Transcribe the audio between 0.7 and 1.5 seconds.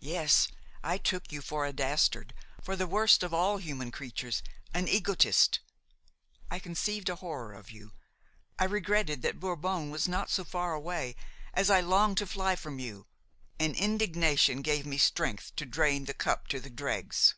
I took you